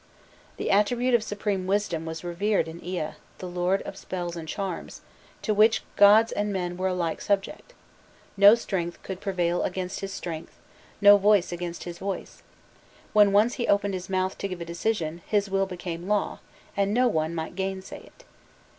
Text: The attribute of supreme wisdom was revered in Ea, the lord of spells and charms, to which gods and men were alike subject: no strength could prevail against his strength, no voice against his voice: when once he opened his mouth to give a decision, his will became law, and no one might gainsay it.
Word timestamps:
The 0.57 0.71
attribute 0.71 1.13
of 1.13 1.21
supreme 1.23 1.67
wisdom 1.67 2.07
was 2.07 2.23
revered 2.23 2.67
in 2.67 2.83
Ea, 2.83 3.09
the 3.37 3.45
lord 3.47 3.83
of 3.83 3.95
spells 3.95 4.35
and 4.35 4.47
charms, 4.47 5.01
to 5.43 5.53
which 5.53 5.83
gods 5.95 6.31
and 6.31 6.51
men 6.51 6.75
were 6.75 6.87
alike 6.87 7.21
subject: 7.21 7.75
no 8.35 8.55
strength 8.55 9.03
could 9.03 9.21
prevail 9.21 9.61
against 9.61 9.99
his 9.99 10.11
strength, 10.11 10.57
no 11.01 11.17
voice 11.19 11.51
against 11.51 11.83
his 11.83 11.99
voice: 11.99 12.41
when 13.13 13.31
once 13.31 13.53
he 13.61 13.67
opened 13.67 13.93
his 13.93 14.09
mouth 14.09 14.39
to 14.39 14.47
give 14.47 14.59
a 14.59 14.65
decision, 14.65 15.21
his 15.27 15.51
will 15.51 15.67
became 15.67 16.07
law, 16.07 16.39
and 16.75 16.95
no 16.95 17.07
one 17.07 17.35
might 17.35 17.55
gainsay 17.55 18.01
it. 18.07 18.23